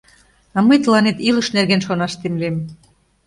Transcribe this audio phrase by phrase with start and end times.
[0.55, 2.55] А мый тыланет илыш нерген шонаш темлем.